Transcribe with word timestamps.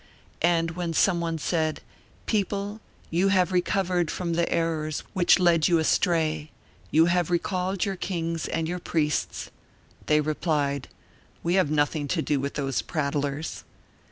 And 0.41 0.71
when 0.71 0.93
some 0.95 1.21
one 1.21 1.37
said: 1.37 1.81
"People, 2.25 2.81
you 3.11 3.27
have 3.27 3.51
recovered 3.51 4.09
from 4.09 4.33
the 4.33 4.51
errors 4.51 5.03
which 5.13 5.37
led 5.37 5.67
you 5.67 5.77
astray; 5.77 6.49
you 6.89 7.05
have 7.05 7.29
recalled 7.29 7.85
your 7.85 7.97
kings 7.97 8.47
and 8.47 8.67
your 8.67 8.79
priests," 8.79 9.51
they 10.07 10.19
replied: 10.19 10.87
"We 11.43 11.53
have 11.53 11.69
nothing 11.69 12.07
to 12.07 12.21
do 12.23 12.39
with 12.39 12.55
those 12.55 12.81
prattlers." 12.81 13.63